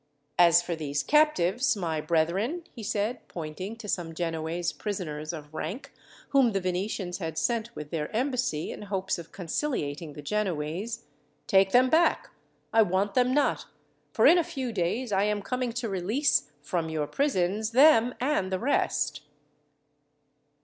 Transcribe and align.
"As 0.39 0.63
for 0.63 0.75
these 0.75 1.03
captives, 1.03 1.75
my 1.77 2.01
brethren," 2.01 2.63
he 2.71 2.81
said, 2.81 3.27
pointing 3.27 3.75
to 3.75 3.87
some 3.87 4.15
Genoese 4.15 4.71
prisoners 4.73 5.31
of 5.31 5.53
rank, 5.53 5.93
whom 6.29 6.53
the 6.53 6.59
Venetians 6.59 7.19
had 7.19 7.37
sent 7.37 7.75
with 7.75 7.91
their 7.91 8.09
embassy, 8.09 8.71
in 8.71 8.81
hopes 8.81 9.19
of 9.19 9.31
conciliating 9.31 10.13
the 10.13 10.23
Genoese, 10.23 11.05
"take 11.45 11.71
them 11.71 11.87
back. 11.91 12.31
I 12.73 12.81
want 12.81 13.13
them 13.13 13.31
not; 13.31 13.67
for 14.11 14.25
in 14.25 14.39
a 14.39 14.43
few 14.43 14.71
days 14.73 15.11
I 15.11 15.25
am 15.25 15.43
coming 15.43 15.71
to 15.73 15.87
release, 15.87 16.49
from 16.63 16.89
your 16.89 17.05
prisons, 17.05 17.69
them 17.69 18.15
and 18.19 18.51
the 18.51 18.57
rest." 18.57 19.21